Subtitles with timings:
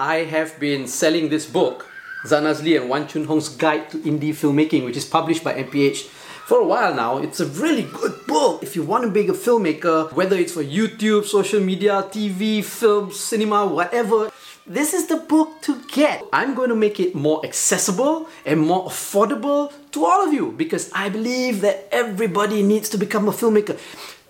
[0.00, 1.86] I have been selling this book,
[2.26, 6.06] Zan Azlee and Wan Chun Hong's Guide to Indie Filmmaking, which is published by MPH
[6.48, 7.18] for a while now.
[7.18, 10.64] It's a really good book if you want to be a filmmaker, whether it's for
[10.64, 14.30] YouTube, social media, TV, film, cinema, whatever.
[14.66, 16.24] This is the book to get.
[16.32, 20.90] I'm going to make it more accessible and more affordable to all of you because
[20.94, 23.78] I believe that everybody needs to become a filmmaker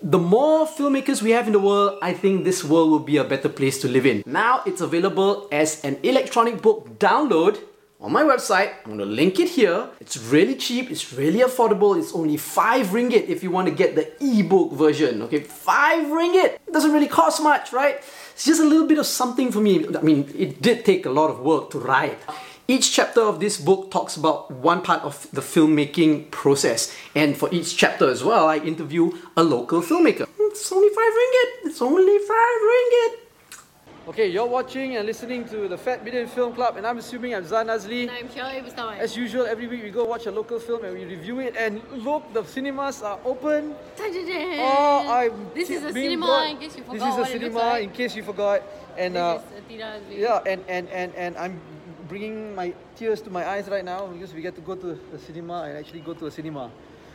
[0.01, 3.23] the more filmmakers we have in the world, I think this world will be a
[3.23, 4.23] better place to live in.
[4.25, 7.59] Now it's available as an electronic book download
[7.99, 8.73] on my website.
[8.83, 9.89] I'm gonna link it here.
[9.99, 11.99] It's really cheap, it's really affordable.
[11.99, 15.21] It's only 5 ringgit if you want to get the ebook version.
[15.23, 16.57] Okay, 5 ringgit.
[16.65, 17.97] It doesn't really cost much, right?
[18.33, 19.85] It's just a little bit of something for me.
[19.95, 22.17] I mean, it did take a lot of work to write.
[22.67, 27.49] Each chapter of this book talks about one part of the filmmaking process, and for
[27.51, 30.27] each chapter as well, I interview a local filmmaker.
[30.39, 31.49] It's only five ringgit.
[31.69, 33.17] It's only five ringgit.
[34.07, 37.45] Okay, you're watching and listening to the Fat Bidin Film Club, and I'm assuming I'm
[37.45, 38.09] Zan Azlee.
[38.09, 38.97] I'm Shirley Mustafa.
[38.99, 41.55] As usual, every week we go watch a local film and we review it.
[41.55, 43.75] And look, the cinemas are open.
[43.99, 46.93] Oh, I'm This is a cinema, brought- in case you forgot.
[46.93, 47.83] This is a what cinema, like.
[47.83, 48.61] in case you forgot.
[48.97, 51.61] And This uh, is Atira yeah, and, and, and, and I'm
[52.11, 55.19] bringing my tears to my eyes right now because we get to go to the
[55.19, 56.69] cinema and actually go to a cinema.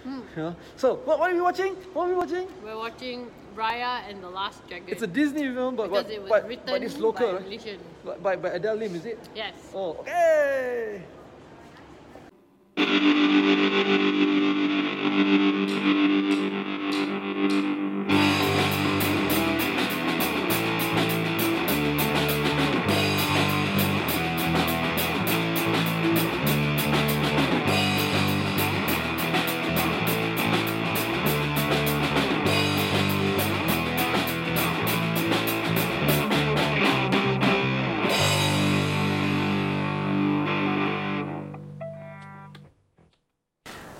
[0.04, 0.20] Hmm.
[0.36, 0.54] Yeah.
[0.76, 1.74] So, what, what are we watching?
[1.92, 2.48] What are we watching?
[2.64, 4.88] We're watching Raya and the Last Dragon.
[4.88, 7.32] It's a Disney film, but, because but, it was but, written but it's local.
[7.34, 8.22] by right?
[8.22, 9.18] By, by Adele Lim, is it?
[9.34, 9.54] Yes.
[9.74, 11.02] Oh, okay.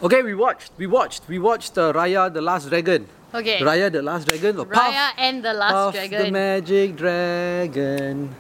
[0.02, 3.06] Okay, we watched, we watched, we watched uh, Raya the Last Dragon.
[3.32, 3.58] Okay.
[3.60, 4.58] Raya the Last Dragon.
[4.60, 6.24] or Raya and the Last Puff Dragon.
[6.26, 8.34] the magic dragon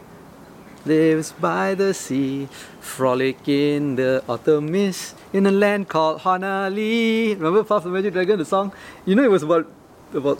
[0.84, 2.46] lives by the sea,
[2.80, 7.32] frolic in the autumn mist in a land called Honah Lee.
[7.34, 8.70] Remember Puff the Magic Dragon, the song?
[9.06, 9.66] You know it was about
[10.12, 10.38] about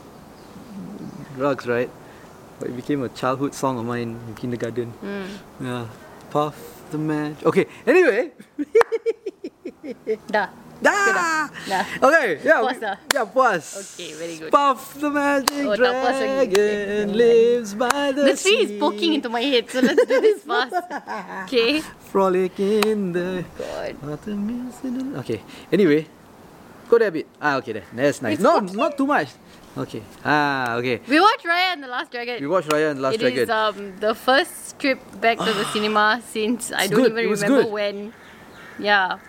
[1.37, 1.89] drugs, right?
[2.61, 4.91] But it became a childhood song of mine in kindergarten.
[5.01, 5.65] Hmm.
[5.65, 5.87] Yeah,
[6.31, 7.47] Puff the Magic.
[7.47, 8.33] Okay, anyway.
[10.77, 10.93] Dah.
[10.93, 11.45] Ah!
[11.69, 11.85] Dah.
[12.05, 12.61] Okay, yeah.
[12.61, 12.79] Puas
[13.13, 13.65] Yeah, puas.
[13.97, 14.53] Okay, very good.
[14.53, 18.79] Puff the magic Oh, dragon lives by the, The tree is sea.
[18.79, 20.77] poking into my head, so let's do this fast.
[21.49, 21.81] Okay.
[22.13, 23.97] Frolic in the God.
[24.29, 25.41] in the- Okay.
[25.73, 26.07] Anyway,
[26.89, 27.27] go there a bit.
[27.41, 27.87] Ah, okay, there.
[27.97, 28.35] That's nice.
[28.37, 28.77] It's No, poking.
[28.77, 29.29] not too much.
[29.77, 30.03] Okay.
[30.25, 31.01] Ah, okay.
[31.09, 32.41] We watched Raya and the Last Dragon.
[32.41, 33.43] We watched Raya and the Last It Dragon.
[33.45, 37.63] is um the first trip back to the cinema since I don't good, even remember
[37.65, 37.73] good.
[37.73, 37.97] when.
[38.79, 39.21] Yeah,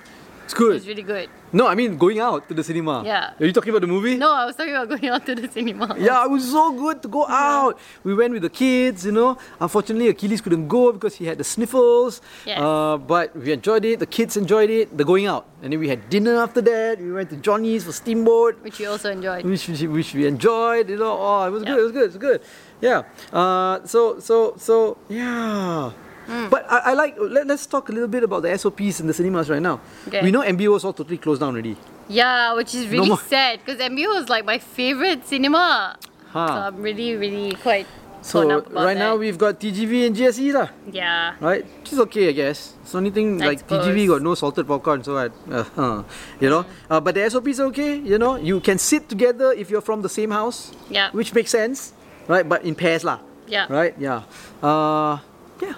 [0.47, 0.77] it's good.
[0.77, 1.27] It's really good.
[1.51, 3.03] No, I mean going out to the cinema.
[3.05, 3.33] Yeah.
[3.39, 4.15] Are you talking about the movie?
[4.15, 5.87] No, I was talking about going out to the cinema.
[5.99, 7.77] Yeah, it was so good to go out.
[8.07, 9.37] We went with the kids, you know.
[9.59, 12.21] Unfortunately, Achilles couldn't go because he had the sniffles.
[12.45, 12.59] Yes.
[12.61, 13.99] Uh, but we enjoyed it.
[13.99, 14.97] The kids enjoyed it.
[14.97, 16.99] The going out, and then we had dinner after that.
[16.99, 19.43] We went to Johnny's for steamboat, Which you also enjoyed.
[19.43, 20.89] which which, which we enjoyed.
[20.89, 21.77] You know, oh, it was good.
[21.77, 22.03] It was good.
[22.03, 22.41] It was good.
[22.79, 23.03] Yeah.
[23.33, 25.91] Uh, so so so yeah.
[26.27, 26.49] Hmm.
[26.51, 27.15] But I, I like.
[27.17, 29.79] Let, let's talk a little bit about the SOPs in the cinemas right now.
[30.07, 30.21] Okay.
[30.21, 31.75] We know MBO is all totally closed down already.
[32.09, 35.95] Yeah, which is really more- sad because MBO is like my favorite cinema.
[36.35, 36.47] Huh.
[36.47, 37.87] So I'm really, really quite
[38.21, 40.67] So torn up about right now we've got TGV and GSC lah.
[40.91, 41.35] yeah.
[41.39, 41.63] right?
[41.79, 42.73] Which is okay, I guess.
[42.83, 44.07] It's only thing I like TGV suppose.
[44.07, 46.03] got no salted popcorn, so I, uh, uh,
[46.43, 46.65] you know.
[46.89, 48.35] Uh, but the SOPs is okay, you know.
[48.35, 51.07] You can sit together if you're from the same house, Yeah.
[51.15, 51.93] which makes sense,
[52.27, 52.43] right?
[52.43, 53.19] But in pairs, lah.
[53.47, 53.71] Yeah.
[53.71, 53.95] Right?
[53.95, 54.27] Yeah.
[54.59, 55.19] Uh,
[55.63, 55.75] yeah.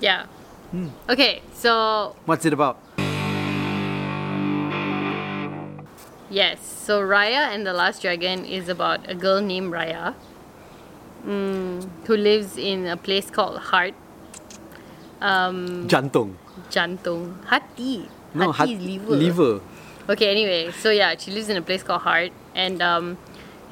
[0.00, 0.26] Yeah.
[0.70, 0.88] Hmm.
[1.08, 2.78] Okay, so What's it about?
[6.30, 10.14] yes, so Raya and the Last Dragon is about a girl named Raya
[11.26, 13.94] mm, who lives in a place called Heart.
[15.20, 16.36] Um, Jantung.
[16.70, 17.44] jantung.
[17.44, 18.08] Hati.
[18.32, 19.16] No, Hati hat- liver.
[19.16, 19.60] Liver.
[20.08, 23.18] Okay, anyway, so yeah, she lives in a place called Heart and um,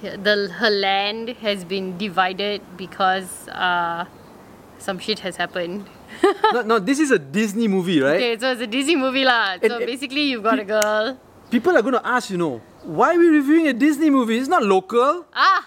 [0.03, 4.05] the her land has been divided because uh,
[4.79, 5.87] some shit has happened.
[6.55, 8.17] no, no, this is a Disney movie, right?
[8.17, 9.59] Okay, so it's a Disney movie lah.
[9.63, 11.19] So And- basically, you've got a girl.
[11.51, 14.37] People are gonna ask, you know, why are we reviewing a Disney movie?
[14.39, 15.25] It's not local.
[15.33, 15.65] Ah,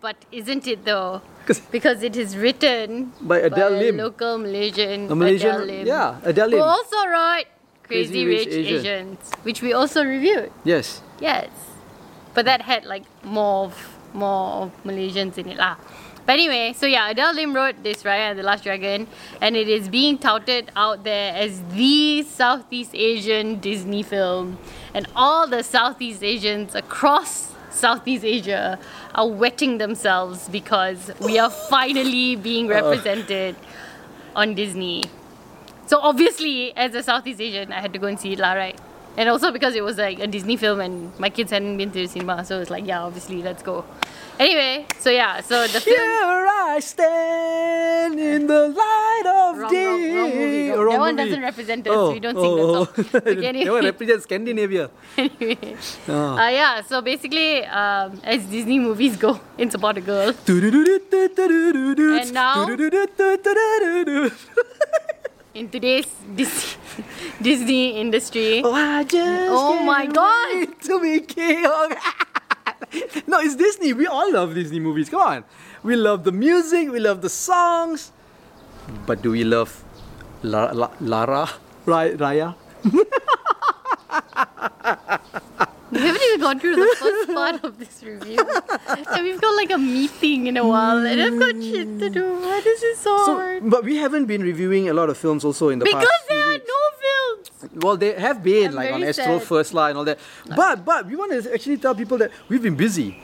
[0.00, 1.20] but isn't it though?
[1.46, 3.94] 'Cause- Because it is written By Adele by Lim.
[3.98, 6.66] a local Malaysian, A Malaysian, Adele Lim, yeah, Adele who Lim.
[6.66, 7.46] also wrote
[7.86, 8.78] Crazy, Crazy Rich Rich, Asian.
[8.82, 10.50] Asians, which we also reviewed.
[10.66, 11.02] Yes.
[11.22, 11.50] Yes,
[12.34, 13.74] but that had like more of
[14.14, 15.76] more of Malaysians in it lah.
[16.26, 19.06] But anyway, so yeah, Adele Lim wrote this right, and the Last Dragon,
[19.40, 24.58] and it is being touted out there as the Southeast Asian Disney film,
[24.92, 28.78] and all the Southeast Asians across Southeast Asia
[29.14, 32.74] are wetting themselves because we are finally being uh.
[32.74, 33.54] represented
[34.34, 35.04] on Disney.
[35.86, 38.80] So obviously, as a Southeast Asian, I had to go and see it, lah, right?
[39.16, 42.00] And also because it was like a Disney film and my kids hadn't been to
[42.00, 43.84] the cinema, so it's like, yeah, obviously, let's go.
[44.38, 45.96] Anyway, so yeah, so the film.
[45.96, 46.46] Here
[46.76, 49.86] I stand in the light of Wrong, day.
[49.86, 50.72] wrong, wrong movie.
[50.72, 50.92] Oh, Wrong.
[50.92, 51.28] That one movie.
[51.30, 51.94] doesn't represent us.
[51.96, 52.84] Oh, we don't sing oh, the oh.
[52.84, 53.04] song.
[53.14, 53.80] Okay, that one anyway.
[53.86, 54.90] represents Scandinavia.
[55.16, 55.76] anyway.
[56.08, 56.36] Oh.
[56.36, 60.34] Uh, yeah, so basically, um, as Disney movies go, it's about a girl.
[60.46, 62.66] And now-
[65.56, 66.04] In today's
[66.34, 66.76] Disney,
[67.40, 68.60] Disney industry.
[68.62, 70.78] Oh, I just Oh my God.
[70.82, 71.62] To be king.
[73.26, 73.94] no, it's Disney.
[73.94, 75.08] We all love Disney movies.
[75.08, 75.44] Come on.
[75.82, 78.12] We love the music, we love the songs.
[79.06, 79.82] But do we love
[80.42, 81.48] La- La- Lara?
[81.86, 82.54] Raya?
[85.96, 88.38] We haven't even gone through the first part of this review.
[89.14, 92.22] and we've got like a meeting in a while, and I've got shit to do.
[92.22, 92.40] Mm.
[92.42, 93.70] Why this is so, So, hard?
[93.70, 96.26] but we haven't been reviewing a lot of films also in the Because past.
[96.28, 97.84] few there are no films!
[97.84, 99.42] Well, they have been I'm like on Astro sad.
[99.42, 100.18] First Line and all that.
[100.54, 103.16] But but we want to actually tell people that we've been busy.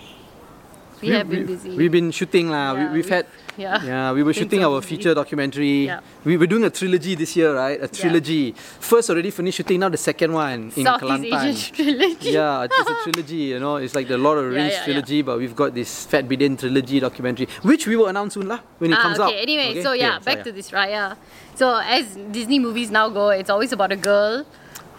[1.02, 1.76] We have been busy.
[1.76, 2.72] We've been shooting lah.
[2.72, 3.26] Yeah, we, we've we've- had
[3.58, 3.82] yeah.
[3.90, 4.12] yeah.
[4.12, 4.96] We were shooting so our busy.
[4.96, 5.86] feature documentary.
[5.86, 6.00] Yeah.
[6.24, 7.76] We were doing a trilogy this year, right?
[7.82, 8.52] A trilogy.
[8.80, 9.80] First already finished shooting.
[9.80, 11.48] Now the second one in Southeast Kelantan.
[11.50, 12.30] Asian trilogy.
[12.30, 13.42] yeah, it's a trilogy.
[13.52, 14.84] You know, it's like the Lord of the Rings yeah, yeah.
[14.86, 18.60] trilogy, but we've got this Fat Bidin trilogy documentary, which we will announce soon lah
[18.78, 19.36] when it Ah, comes okay.
[19.36, 19.42] out.
[19.42, 19.82] Anyway, Okay?
[19.82, 19.82] Anyway.
[19.82, 21.16] So yeah, so back to this Raya.
[21.56, 24.46] So as Disney movies now go, it's always about a girl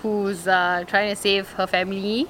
[0.04, 2.28] who's uh, trying to save her family,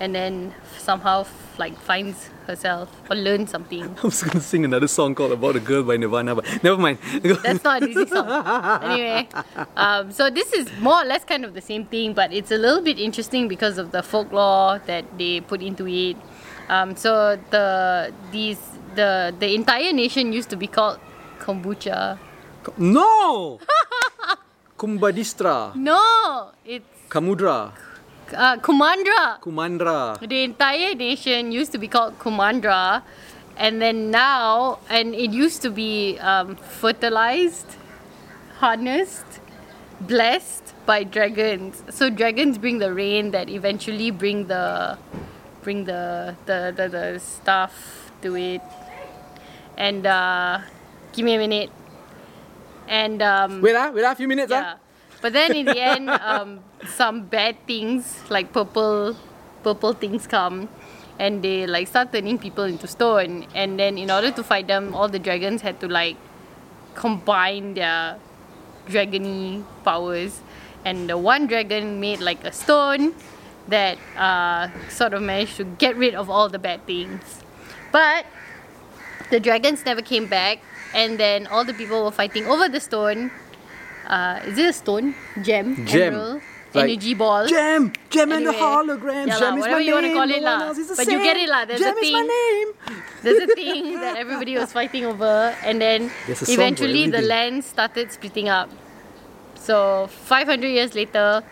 [0.00, 1.26] and then somehow
[1.58, 3.84] like finds herself or learn something.
[4.02, 6.98] I was gonna sing another song called "About a Girl" by Nirvana, but never mind.
[7.42, 8.28] That's not a Disney song.
[8.82, 9.28] anyway,
[9.76, 12.58] um, so this is more or less kind of the same thing, but it's a
[12.58, 16.16] little bit interesting because of the folklore that they put into it.
[16.68, 18.58] Um, so the these
[18.94, 20.98] the the entire nation used to be called
[21.38, 22.18] kombucha.
[22.78, 23.60] no.
[24.76, 27.72] Kumbadistra, No, it's Kamudra,
[28.34, 29.40] uh, Kumandra.
[29.40, 30.18] Kumandra.
[30.26, 33.02] The entire nation used to be called Kumandra,
[33.56, 37.76] and then now, and it used to be um, fertilized,
[38.58, 39.40] harnessed,
[40.00, 41.82] blessed by dragons.
[41.90, 44.98] So dragons bring the rain that eventually bring the
[45.62, 48.62] bring the the the, the stuff to it.
[49.76, 50.60] And uh,
[51.12, 51.70] give me a minute.
[52.88, 54.76] And um, Wait ah, wait ah, a few minutes yeah.
[54.76, 54.85] ah.
[55.20, 59.16] But then in the end, um, some bad things like purple,
[59.62, 60.68] purple things come,
[61.18, 63.46] and they like start turning people into stone.
[63.54, 66.16] And then in order to fight them, all the dragons had to like
[66.94, 68.18] combine their
[68.86, 70.40] dragony powers.
[70.84, 73.14] And the one dragon made like a stone
[73.68, 77.42] that uh, sort of managed to get rid of all the bad things.
[77.90, 78.26] But
[79.30, 80.60] the dragons never came back,
[80.94, 83.32] and then all the people were fighting over the stone.
[84.06, 85.14] Uh, is it a stone?
[85.42, 85.84] Gem?
[85.86, 86.14] Gem.
[86.14, 86.42] Emerald?
[86.74, 87.46] Like, energy ball?
[87.46, 89.26] Gem, Gem and the Anyway, holograms.
[89.28, 90.66] yeah Gem lah, is whatever my you wanna call it one lah.
[90.68, 92.28] else is the But you get it lah, there's a Gem is my thing.
[92.28, 92.68] name.
[93.22, 97.08] There's a thing that everybody was fighting over, and then There's a song for eventually
[97.08, 98.68] the land started splitting up.
[99.54, 101.42] So 500 years later,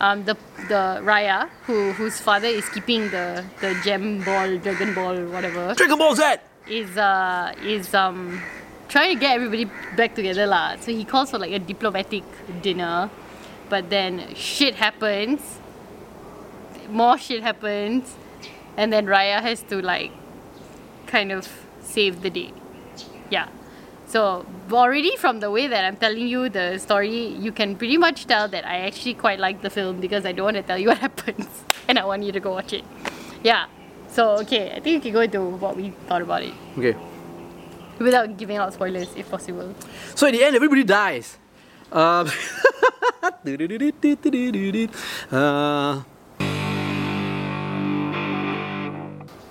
[0.00, 0.36] um, the
[0.68, 5.98] the Raya, who whose father is keeping the the gem ball, dragon ball, whatever, Dragon
[5.98, 6.24] Ball Z.
[6.68, 8.40] is uh is um
[8.92, 9.64] trying to get everybody
[9.96, 10.76] back together lah.
[10.76, 12.24] So he calls for like a diplomatic
[12.60, 13.08] dinner,
[13.70, 15.40] but then shit happens.
[16.90, 18.14] More shit happens,
[18.76, 20.12] and then Raya has to like
[21.06, 21.48] kind of
[21.80, 22.52] save the day.
[23.30, 23.48] Yeah.
[24.06, 28.26] So already from the way that I'm telling you the story, you can pretty much
[28.26, 30.88] tell that I actually quite like the film because I don't want to tell you
[30.92, 31.48] what happens,
[31.88, 32.84] and I want you to go watch it.
[33.42, 33.72] Yeah.
[34.08, 36.94] So okay, I think we can go into what we thought about it Okay.
[37.98, 39.74] Without giving out spoilers if possible.
[40.14, 41.38] So in the end, everybody dies.
[41.90, 42.30] Um,
[45.30, 46.02] uh,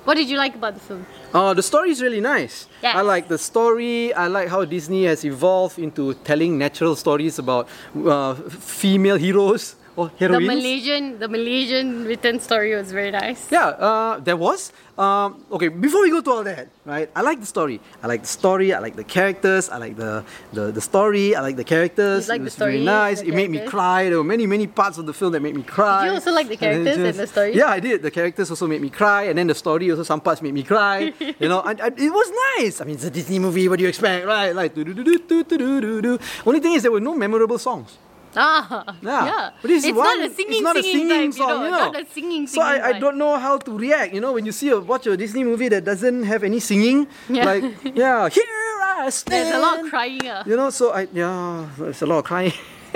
[0.03, 1.05] What did you like about the film?
[1.33, 2.67] Oh, the story is really nice.
[2.81, 2.95] Yes.
[2.95, 4.13] I like the story.
[4.13, 10.11] I like how Disney has evolved into telling natural stories about uh, female heroes Oh,
[10.17, 10.47] heroines.
[10.47, 13.51] The Malaysian, the Malaysian written story was very nice.
[13.51, 14.73] Yeah, uh, there was.
[14.97, 17.09] Um, okay, before we go to all that, right?
[17.15, 17.79] I like the story.
[18.03, 18.73] I like the story.
[18.73, 19.69] I like the characters.
[19.69, 21.35] I like the the, the story.
[21.35, 22.27] I like the characters.
[22.27, 23.21] You like it was the story, really nice.
[23.21, 24.09] It made me cry.
[24.09, 26.03] There were many many parts of the film that made me cry.
[26.03, 27.55] Did you also like the characters and, just, and, the story.
[27.55, 28.01] Yeah, I did.
[28.01, 30.63] The characters also made me cry, and then the story also some parts made me
[30.63, 31.13] cry.
[31.39, 32.81] you know, it was nice.
[32.81, 33.67] I mean, it's a Disney movie.
[33.69, 34.53] What do you expect, right?
[34.53, 36.19] Like do do do do do do do.
[36.45, 37.97] Only thing is there were no memorable songs.
[38.35, 39.25] Ah, Yeah.
[39.25, 39.49] yeah.
[39.61, 41.71] But is it's one, not a singing, it's not a singing, singing type, song, you
[41.71, 44.13] know, not a singing, So I, I don't know how to react.
[44.13, 47.07] You know, when you see a watch a Disney movie that doesn't have any singing,
[47.29, 47.45] Yeah.
[47.45, 47.63] like
[47.95, 48.43] yeah, here
[48.81, 49.47] I stand.
[49.47, 50.23] There's a lot of crying.
[50.27, 50.43] Uh.
[50.45, 52.53] You know, so I yeah, there's a lot of crying.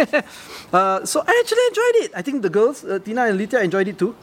[0.73, 2.11] uh, so I actually enjoyed it.
[2.15, 4.15] I think the girls, uh, Tina and Lithia, enjoyed it too.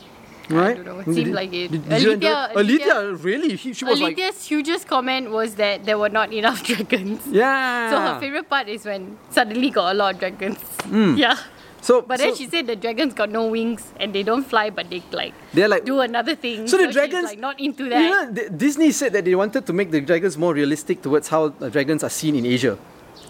[0.53, 0.77] Right?
[0.77, 1.71] don't know, it seemed like it.
[1.73, 3.57] Did, did you Alithia- Alithia, really?
[3.57, 7.23] She, she was like, hugest comment was that there were not enough dragons.
[7.27, 7.91] yeah.
[7.91, 10.59] So her favorite part is when suddenly got a lot of dragons.
[10.85, 11.15] Hmm.
[11.17, 11.37] Yeah.
[11.83, 14.71] So, But then so she said the dragons got no wings and they don't fly,
[14.71, 16.69] but they like they're like do another thing.
[16.69, 18.01] So the she's, dragons- like not into that.
[18.01, 21.49] You know, Disney said that they wanted to make the dragons more realistic towards how
[21.49, 22.79] dragons are seen in Asia,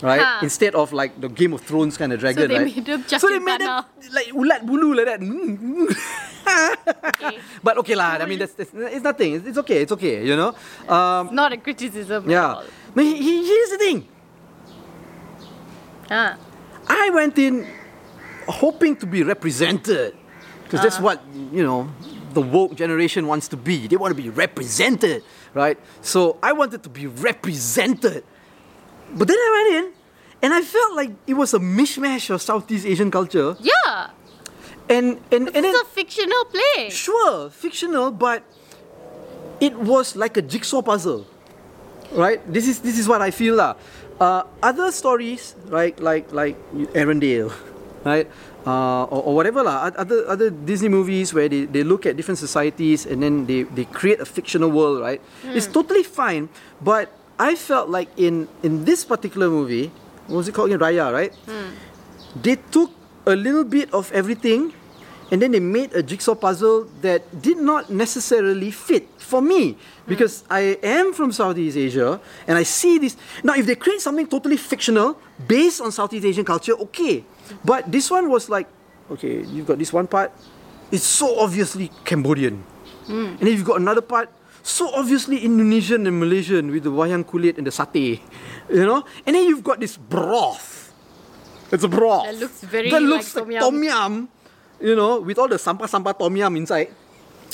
[0.02, 0.20] right?
[0.20, 0.40] Huh.
[0.42, 2.74] Instead of like the Game of Thrones kind of dragon, so they right?
[2.76, 5.20] made them so they made them like ulat bulu like that.
[5.20, 5.88] Mm, mm.
[7.06, 7.38] Okay.
[7.62, 8.18] but okay lah.
[8.20, 9.34] I mean, that's, that's it's nothing.
[9.38, 9.82] It's, it's okay.
[9.82, 10.26] It's okay.
[10.26, 10.50] You know.
[10.90, 12.62] Um, Not a criticism at yeah.
[12.94, 14.08] But he, he, here's the thing.
[16.08, 16.36] Huh.
[16.88, 17.66] I went in
[18.48, 20.16] hoping to be represented
[20.64, 21.16] because that's Uh-huh.
[21.16, 21.22] what
[21.54, 21.88] you know
[22.34, 23.86] the woke generation wants to be.
[23.86, 25.22] They want to be represented,
[25.54, 25.78] right?
[26.02, 28.24] So I wanted to be represented,
[29.14, 29.84] but then I went in
[30.42, 34.10] and I felt like it was a mishmash of Southeast Asian culture, Yeah.
[34.90, 36.90] and and and It's a fictional play.
[36.90, 38.42] sure fictional, but
[39.60, 41.26] it was like a jigsaw puzzle,
[42.12, 42.42] right?
[42.50, 43.78] This is this is what I feel lah.
[44.18, 46.58] Uh, other stories, right, like like
[46.94, 47.50] Arendelle,
[48.06, 48.26] right,
[48.66, 49.90] uh, or, or whatever lah.
[49.94, 53.86] Other other Disney movies where they, they look at different societies and then they, they
[53.86, 55.22] create a fictional world, right?
[55.54, 56.50] It's totally fine,
[56.82, 57.10] but
[57.42, 59.90] I felt like in in this particular movie,
[60.30, 60.78] what was it called again?
[60.78, 61.34] Raya, right?
[61.50, 61.74] Hmm.
[62.38, 62.94] They took
[63.26, 64.70] a little bit of everything
[65.34, 70.06] and then they made a jigsaw puzzle that did not necessarily fit for me hmm.
[70.06, 73.18] because I am from Southeast Asia and I see this.
[73.42, 77.26] Now, if they create something totally fictional based on Southeast Asian culture, okay.
[77.66, 78.70] But this one was like,
[79.10, 80.30] okay, you've got this one part,
[80.94, 82.62] it's so obviously Cambodian.
[83.10, 83.34] Hmm.
[83.34, 84.30] And then you've got another part,
[84.62, 88.20] so obviously Indonesian and Malaysian with the wayang kulit and the satay,
[88.70, 89.04] you know?
[89.26, 90.94] And then you've got this broth.
[91.72, 92.26] It's a broth.
[92.26, 94.28] That looks very That like looks tom like tom yum,
[94.80, 96.92] you know, with all the sampah sampah tom yum inside,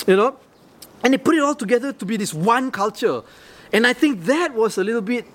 [0.05, 0.35] you know,
[1.03, 3.23] and they put it all together to be this one culture,
[3.71, 5.25] and I think that was a little bit,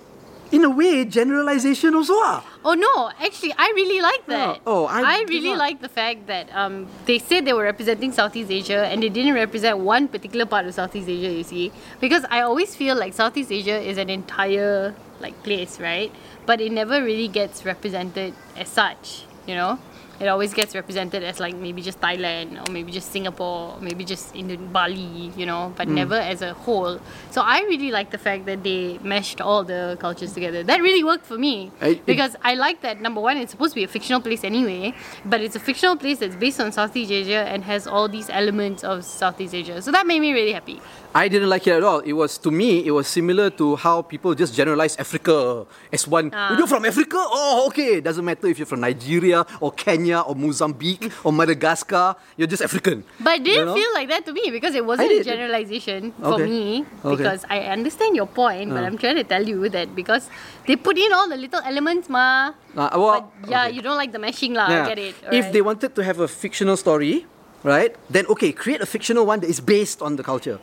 [0.53, 2.15] in a way, generalization also.
[2.17, 2.45] ah.
[2.65, 4.61] Oh no, actually, I really like that.
[4.67, 8.51] Oh, I did really like the fact that um, they said they were representing Southeast
[8.51, 11.31] Asia and they didn't represent one particular part of Southeast Asia.
[11.33, 16.13] You see, because I always feel like Southeast Asia is an entire like place, right?
[16.47, 19.25] But it never really gets represented as such.
[19.47, 19.79] You know,
[20.21, 24.05] it always gets represented as like maybe just Thailand or maybe just Singapore, or maybe
[24.05, 25.33] just in Bali.
[25.37, 25.95] You know, but Hmm.
[25.95, 27.01] never as a whole.
[27.31, 30.63] So I really like the fact that they meshed all the cultures together.
[30.63, 33.73] That really worked for me I- it- because I like that number one, it's supposed
[33.75, 34.95] to be a fictional place anyway,
[35.25, 38.85] but it's a fictional place that's based on Southeast Asia and has all these elements
[38.85, 39.83] of Southeast Asia.
[39.83, 40.81] So that made me really happy.
[41.15, 42.01] I didn't like it at all.
[42.03, 45.63] It was to me, it was similar to how people just generalize Africa
[45.95, 46.35] as one.
[46.35, 46.59] Ah.
[46.59, 47.15] You're from Africa?
[47.17, 48.01] Oh, okay.
[48.03, 52.17] Doesn't matter if you're from Nigeria or Kenya or Mozambique or Madagascar.
[52.37, 53.05] You're just African.
[53.23, 53.75] But it didn't You know?
[53.79, 56.51] feel like that to me because it wasn't a generalization for Okay.
[56.51, 56.83] me.
[56.83, 57.15] Okay.
[57.15, 58.87] Because I understand your point, but Ah.
[58.91, 60.27] I'm trying to tell you that because
[60.67, 62.59] they put in all the little elements, ma.
[62.75, 63.79] Uh, well, But yeah, okay.
[63.79, 64.67] you don't like the meshing, lah.
[64.67, 65.15] I get it.
[65.15, 65.53] If alright.
[65.55, 67.23] they wanted to have a fictional story,
[67.63, 70.59] right, then okay, create a fictional one that is based on the culture.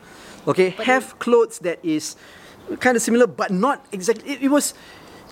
[0.48, 2.15] Okay, have clothes that is
[2.79, 4.31] kind of similar but not exactly.
[4.33, 4.74] It, it was,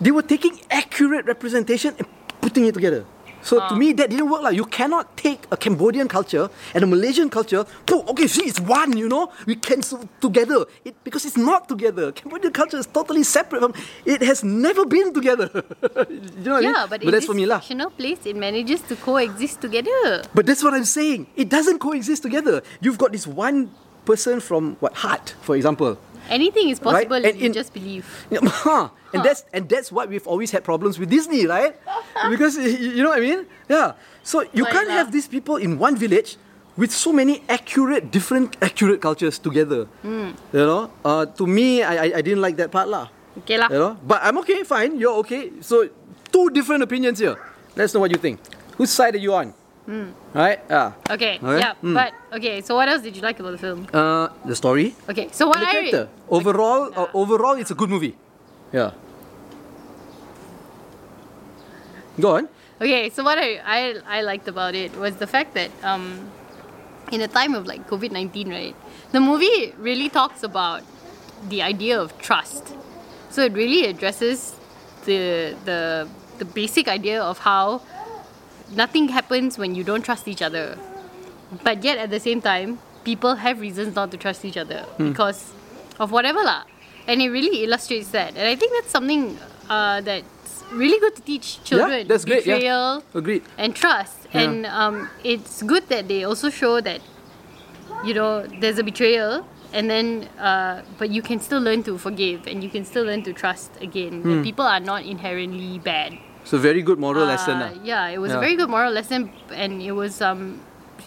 [0.02, 2.08] they were taking accurate representation and
[2.42, 3.06] putting it together.
[3.42, 3.76] So to Ah.
[3.80, 4.44] me, that didn't work.
[4.44, 7.64] Like you cannot take a Cambodian culture and a Malaysian culture.
[7.88, 8.98] Pooh, okay, see, it's one.
[8.98, 10.66] You know, we can so together.
[10.84, 12.12] It because it's not together.
[12.12, 13.74] Cambodian culture is totally separate from.
[14.04, 15.48] It has never been together.
[15.56, 16.76] you know what I mean?
[16.76, 17.60] yeah, but, but in that's this for me lah.
[17.64, 20.22] fictional place, it manages to coexist together.
[20.36, 21.28] But that's what I'm saying.
[21.40, 22.60] It doesn't coexist together.
[22.84, 23.72] You've got this one
[24.10, 25.98] person from what Heart, for example.
[26.30, 28.06] Anything is Right, possible and if you just believe.
[28.66, 28.90] Huh.
[29.14, 31.74] And that's and that's what we've always had problems with Disney, right?
[32.30, 33.42] because you know what I mean?
[33.66, 33.98] Yeah.
[34.22, 36.38] So you Why can't have these people in one village
[36.78, 39.90] with so many accurate, different accurate cultures together.
[40.06, 40.38] Hmm.
[40.54, 43.10] You know, uh, to me, I, I I didn't like that part lah.
[43.42, 43.74] Okay lah.
[43.74, 45.02] You know, but I'm okay, fine.
[45.02, 45.58] You're okay.
[45.66, 45.90] So
[46.30, 47.34] two different opinions here.
[47.74, 48.38] Let's know what you think.
[48.78, 49.58] Whose side are you on?
[50.34, 50.60] Right?
[50.70, 50.94] Yeah.
[51.10, 51.40] Okay.
[51.42, 51.74] Okay, Yeah.
[51.82, 51.94] mm.
[51.96, 52.62] But okay.
[52.62, 53.88] So what else did you like about the film?
[53.94, 55.30] Uh, the story, Okay.
[55.32, 56.10] So what the I character.
[56.30, 58.16] Overall, uh, overall, it's a good movie.
[58.72, 58.92] Yeah.
[62.20, 62.50] Go on.
[62.82, 66.30] Okay, so what I, I I liked about it was the fact that um,
[67.12, 68.76] in a time of like COVID nineteen, right,
[69.12, 70.84] the movie really talks about
[71.50, 72.76] the idea of trust.
[73.30, 74.56] So it really addresses
[75.06, 76.08] the the
[76.38, 77.82] the basic idea of how
[78.76, 80.78] nothing happens when you don't trust each other,
[81.64, 85.54] but yet at the same time, people have reasons not to trust each other because
[86.00, 86.64] of whatever lah.
[87.08, 89.38] And it really illustrates that, and I think that's something
[89.70, 92.00] uh, that's really good to teach children.
[92.00, 92.46] yeah, that's great.
[92.46, 92.56] Yeah.
[92.56, 93.44] Betrayal Agreed.
[93.58, 94.28] and trust.
[94.34, 94.42] Yeah.
[94.42, 97.02] And um, it's good that they also show that,
[98.06, 102.46] you know, there's a betrayal, and then, uh, but you can still learn to forgive,
[102.46, 104.22] and you can still learn to trust again.
[104.22, 106.18] That people are not inherently bad.
[106.50, 107.56] So very good moral Uh, lesson.
[107.62, 107.70] lah.
[107.86, 110.58] Yeah, it was a very good moral lesson, and it was um,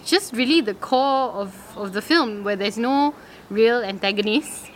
[0.06, 3.10] just really the core of, of the film, where there's no
[3.50, 4.70] real antagonist.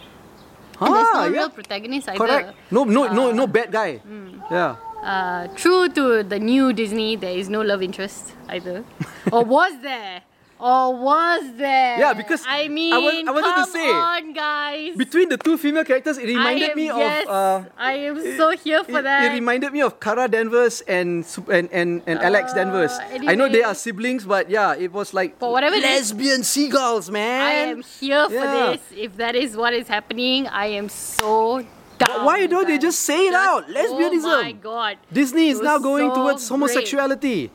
[0.82, 1.38] and there's no Ah, yeah.
[1.38, 2.18] real protagonist either.
[2.18, 2.48] Correct.
[2.74, 4.02] No, no, no, no Uh, bad guy.
[4.02, 4.42] hmm.
[4.50, 4.74] Yeah.
[5.06, 8.82] Uh, true to the new Disney, there is no love interest either.
[9.32, 10.25] or was there?
[10.58, 11.98] Or was there?
[11.98, 14.96] Yeah, because I mean, I was- I wanted to come say, on, guys.
[14.96, 17.28] Between the two female characters, it reminded am, me yes, of.
[17.28, 19.24] Uh, I am so here it, for that.
[19.24, 22.92] it reminded me of Kara Danvers and and and, and Alex Uh, Danvers.
[23.26, 27.10] I know they are siblings, but yeah, it was like For whatever it lesbian seagulls,
[27.10, 27.42] man.
[27.42, 28.80] I am here for this.
[28.96, 31.60] If that is what is happening, I am so
[31.98, 32.24] down.
[32.24, 33.68] why don't they just say it out?
[33.68, 34.24] Lesbianism.
[34.24, 34.96] Oh my god.
[35.12, 37.50] Disney is now going so towards great.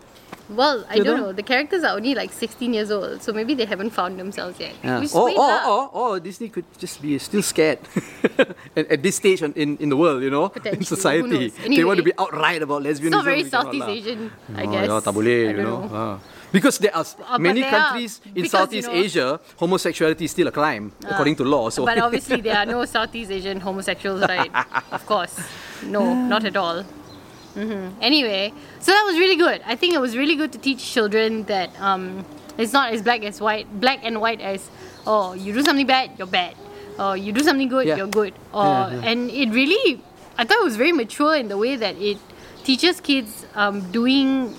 [0.52, 0.56] Homosexuality.
[0.56, 1.26] Well, I You don't know?
[1.28, 1.32] know.
[1.34, 4.74] The characters are only like 16 years old, so maybe they haven't found themselves yet.
[4.84, 4.96] Yeah.
[5.00, 7.80] Which is Or, sweet or, or, or Disney could just be still scared
[8.76, 11.52] at, at this stage on- in, in the world, you know, in society.
[11.52, 11.54] knows?
[11.68, 13.06] They want to be outright about lesbianism.
[13.06, 13.88] It's not very Southeast.
[13.88, 14.88] Asian, I Oh, guess.
[14.88, 15.88] yeah, tak boleh, I you know.
[15.88, 15.90] know.
[15.94, 16.20] Ah.
[16.52, 20.32] Because there are Uh, many there are, countries in Southeast you know- Asia, homosexuality is
[20.32, 21.70] still a crime according to law.
[21.72, 24.52] So But obviously, there are no Southeast Asian homosexuals, right?
[24.92, 25.40] of course.
[25.88, 26.84] No, not at all.
[27.54, 29.62] Hmm Anyway, so that was really good.
[29.66, 32.26] I think it was really good to teach children that um,
[32.58, 34.70] it's not as black as white, black and white as
[35.08, 36.56] oh, you do something bad, you're bad,
[37.00, 37.96] or you do something good, Yeah.
[37.98, 39.10] you're good, or Yeah, yeah.
[39.10, 40.02] and it really,
[40.38, 42.18] I thought it was very mature in the way that it
[42.64, 44.56] teaches kids um, doing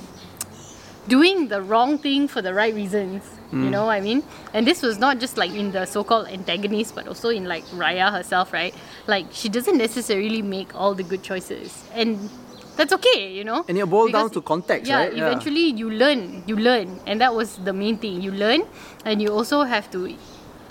[1.08, 3.22] doing the wrong thing for the right reasons.
[3.52, 4.22] You know what I mean?
[4.54, 8.10] And this was not just like in the so-called antagonist, but also in like Raya
[8.10, 8.74] herself, right?
[9.06, 12.30] Like she doesn't necessarily make all the good choices, and
[12.76, 13.64] that's okay, you know.
[13.68, 15.14] And it boils down to context, yeah, right?
[15.14, 15.26] Yeah.
[15.28, 18.22] eventually you learn, you learn, and that was the main thing.
[18.22, 18.64] You learn,
[19.04, 20.14] and you also have to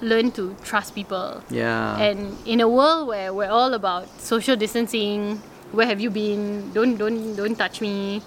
[0.02, 1.44] learn to trust people.
[1.50, 1.98] yeah.
[2.02, 5.38] And in a world where we're all about social distancing,
[5.72, 6.74] where have you been?
[6.74, 8.22] Don't don't don't touch me.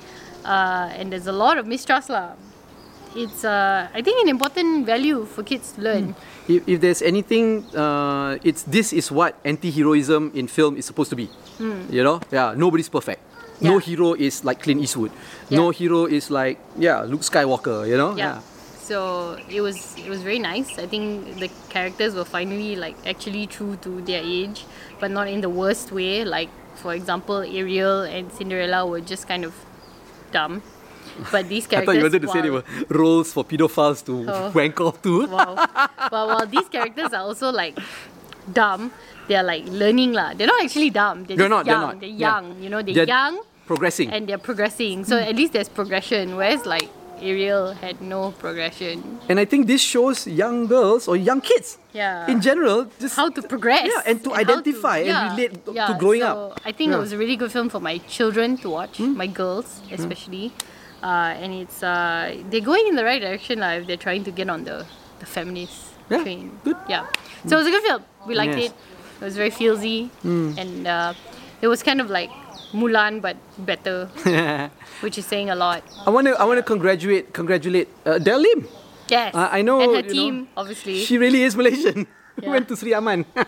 [0.44, 2.36] Uh, and there's a lot of mistrust lah.
[3.16, 6.14] It's uh, I think an important value for kids to learn.
[6.48, 11.16] if, if there's anything, uh, it's this is what anti-heroism in film is supposed to
[11.16, 11.30] be.
[11.88, 13.22] You know, yeah, nobody's perfect.
[13.60, 13.90] No Hmm.
[13.90, 15.12] Hero is like Clint Eastwood.
[15.50, 17.86] No hero is like yeah Luke Skywalker.
[17.88, 18.40] You know, Yeah.
[18.84, 20.76] So it was it was very nice.
[20.78, 24.66] I think the characters were finally like actually true to their age,
[25.00, 26.24] but not in the worst way.
[26.24, 29.54] Like for example, Ariel and Cinderella were just kind of
[30.32, 30.60] dumb.
[31.30, 31.88] But these characters.
[31.88, 34.50] I thought you wanted to say they were roles for pedophiles to Oh.
[34.52, 35.26] wank off to.
[35.28, 35.54] wow.
[36.10, 37.78] but while these characters are also like
[38.52, 38.90] dumb,
[39.28, 40.34] they're like learning lah.
[40.34, 41.24] They're not actually dumb.
[41.24, 41.82] They're, They're just not, they're young.
[41.82, 42.00] not.
[42.00, 42.28] They're Yeah.
[42.40, 42.62] young.
[42.62, 44.10] You know, they're, They're young Progressing.
[44.10, 45.04] and they're progressing.
[45.04, 46.36] So at least there's progression.
[46.36, 46.88] Whereas like
[47.22, 49.18] Ariel had no progression.
[49.28, 52.26] And I think this shows young girls or young kids Yeah.
[52.28, 53.86] in general just how to progress.
[53.88, 56.60] Yeah, and to how identify and relate to growing so up.
[56.66, 56.96] I think Yeah.
[56.96, 57.00] Hmm?
[57.00, 60.52] it was a really good film for my children to watch, my girls especially.
[61.02, 64.32] Uh, and it's uh, they're going in the right direction lah if they're trying to
[64.32, 64.84] get on the,
[65.20, 66.50] the feminist Yeah, train.
[66.64, 66.76] good.
[66.88, 67.06] Yeah.
[67.46, 68.02] So it was a good film.
[68.26, 68.70] We liked Yes.
[68.70, 68.74] it.
[69.24, 70.52] It was very feelsy Hmm.
[70.60, 71.14] and uh,
[71.64, 72.28] it was kind of like
[72.76, 74.04] Mulan but better,
[75.00, 75.80] which is saying a lot.
[76.04, 78.68] I want to I want to congratulate congratulate uh, Del Lim.
[79.08, 79.32] Yes.
[79.32, 81.00] Uh, I know, And her you know, team, obviously.
[81.08, 82.04] She really is Malaysian.
[82.42, 82.50] Yeah.
[82.50, 83.24] Went to Sri Aman.
[83.38, 83.44] uh,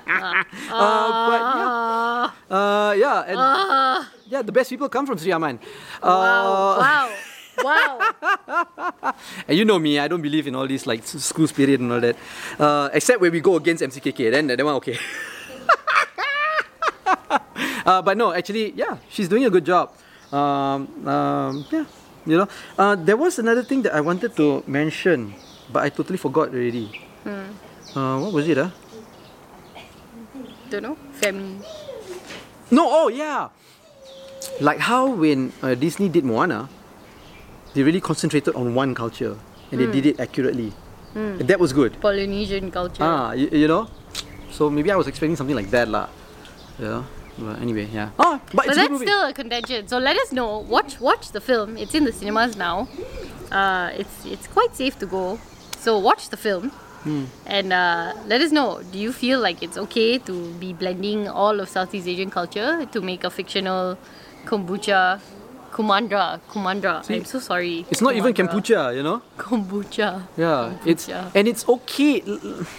[1.27, 3.99] but yeah, Ah, uh, yeah, and ah,
[4.31, 5.59] yeah, the best people come from Sri Aman.
[5.99, 7.11] Uh, wow,
[7.67, 7.93] wow,
[8.31, 9.15] wow.
[9.51, 11.99] And you know me, I don't believe in all this like school spirit and all
[11.99, 12.15] that.
[12.62, 14.95] Uh, except when we go against MCKK, then that one okay.
[17.87, 19.92] uh, but no, actually, yeah, she's doing a good job.
[20.33, 21.85] Um, um, yeah,
[22.27, 22.49] you know.
[22.79, 25.35] Uh, there was another thing that I wanted to mention,
[25.73, 26.90] but I totally forgot already.
[27.27, 28.59] Uh, what was it?
[28.59, 28.71] Uh?
[30.71, 30.97] Don't know.
[31.21, 31.62] Femi.
[32.71, 33.49] No, oh yeah.
[34.61, 36.69] Like how when uh, Disney did Moana,
[37.75, 39.37] they really concentrated on one culture
[39.71, 40.73] and they did it accurately.
[41.14, 41.97] That was good.
[42.01, 43.01] Polynesian culture.
[43.03, 43.88] Ah, you, you know?
[44.53, 46.09] So maybe I was expecting something like that lah.
[46.79, 47.05] Yeah.
[47.39, 48.11] But anyway, yeah.
[48.19, 49.07] Oh, but, But it's a that's movie.
[49.07, 49.89] still a contention.
[49.89, 50.59] So let us know.
[50.59, 51.77] Watch watch the film.
[51.77, 52.89] It's in the cinemas now.
[53.53, 55.39] Uh, it's it's quite safe to go.
[55.79, 56.71] So watch the film.
[57.05, 57.25] Hmm.
[57.47, 58.83] And uh, let us know.
[58.91, 63.01] Do you feel like it's okay to be blending all of Southeast Asian culture to
[63.01, 63.97] make a fictional
[64.47, 65.21] kombucha,
[65.77, 67.05] kumandra, kumandra?
[67.11, 67.85] I'm so sorry.
[67.91, 69.21] It's not even kombucha, you know?
[69.37, 70.23] Kombucha.
[70.37, 72.23] Yeah, it's and it's okay.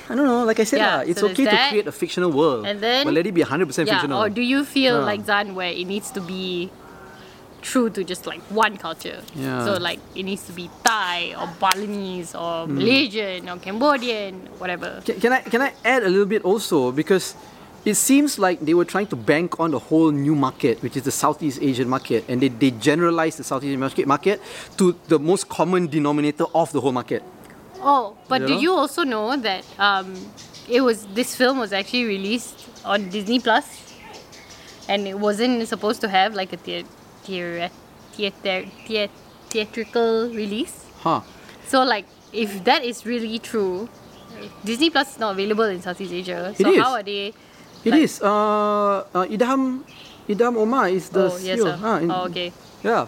[0.10, 2.32] I don't know, like I said, Yeah, lah, it's so okay to create a fictional
[2.34, 4.02] world, And then- but let it be 100% Yeah.
[4.02, 4.18] fictional.
[4.18, 5.06] Or do you feel Yeah.
[5.14, 6.72] like Zan where it needs to be
[7.62, 9.22] true to just like one culture?
[9.36, 9.62] Yeah.
[9.66, 12.82] So like it needs to be Thai or Balinese or Hmm.
[12.82, 15.02] Malaysian or Cambodian, whatever.
[15.06, 17.36] Can, can I can I add a little bit also because
[17.86, 21.04] it seems like they were trying to bank on the whole new market, which is
[21.04, 24.42] the Southeast Asian market, and they, they generalized the Southeast Asian market, market
[24.78, 27.24] to the most common denominator of the whole market.
[27.80, 28.60] Oh, but You did know?
[28.62, 30.14] you also know that um,
[30.68, 33.94] it was this film was actually released on Disney Plus,
[34.90, 37.70] and it wasn't supposed to have like a theater
[38.14, 39.10] thea-
[39.50, 40.86] theatrical release.
[41.00, 41.22] Huh.
[41.68, 43.88] So like, if that is really true,
[44.66, 46.54] Disney Plus is not available in Southeast Asia.
[46.58, 47.34] So how are they?
[47.88, 48.20] It Like- is.
[48.20, 49.88] Uh, uh, Idham,
[50.28, 51.64] Idham Omar is the oh yes, CEO.
[51.72, 51.76] sir.
[51.80, 52.52] Ah, in- oh okay.
[52.84, 53.08] Yeah.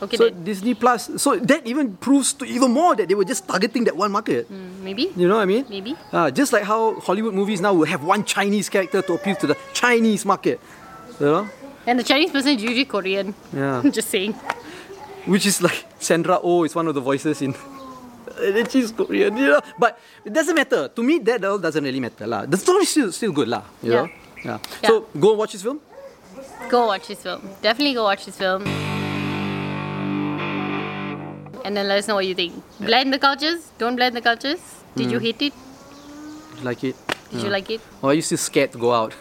[0.00, 0.42] Okay so then.
[0.44, 1.12] Disney Plus.
[1.20, 4.48] So that even proves to even more that they were just targeting that one market.
[4.50, 5.12] Mm, maybe.
[5.16, 5.64] You know what I mean?
[5.68, 5.92] Maybe.
[6.12, 9.46] Uh, just like how Hollywood movies now will have one Chinese character to appeal to
[9.46, 10.58] the Chinese market.
[11.20, 11.42] You know?
[11.86, 13.34] And the Chinese person is usually Korean.
[13.52, 13.80] Yeah.
[13.84, 14.32] I'm just saying.
[15.28, 17.54] Which is like Sandra Oh is one of the voices in.
[18.40, 19.60] And she's Korean, you know.
[19.78, 20.88] But it doesn't matter.
[20.88, 22.26] To me, that all doesn't really matter.
[22.26, 22.46] lah.
[22.46, 23.48] The story's still, still good.
[23.48, 23.62] lah.
[23.82, 24.00] You Yeah.
[24.02, 24.08] know?
[24.44, 24.58] Yeah.
[24.84, 25.80] So go watch this film.
[26.68, 27.40] Go watch this film.
[27.62, 28.64] Definitely go watch this film.
[31.64, 32.52] And then let us know what you think.
[32.80, 33.72] Blend the cultures.
[33.78, 34.60] Don't blend the cultures.
[34.96, 35.12] Did Mm.
[35.16, 35.54] you hate it?
[36.62, 36.96] Like it?
[37.32, 37.80] Did you like it?
[38.02, 39.14] Or are you still scared to go out?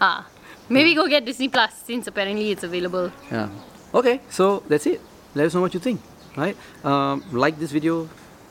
[0.00, 0.26] Ah.
[0.68, 3.12] Maybe go get Disney Plus since apparently it's available.
[3.30, 3.48] Yeah.
[3.94, 5.00] Okay, so that's it.
[5.38, 6.00] Let us know what you think.
[6.36, 6.56] Right?
[6.82, 8.08] Um, like this video.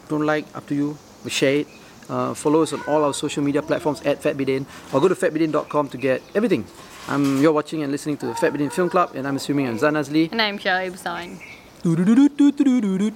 [0.10, 0.98] Don't like, up to you.
[1.28, 1.68] Share it.
[2.10, 5.90] Uh, follow us on all our social media platforms at FatBidin or go to fatbidin.com
[5.90, 6.66] to get everything.
[7.08, 9.94] Um, you're watching and listening to Fat Bidin Film Club, and I'm assuming I'm Zan
[9.96, 10.32] Azlee.
[10.32, 10.88] And I'm Shah.
[11.84, 13.12] Doo-doo-doo-doo-doo-doo-doo-doo.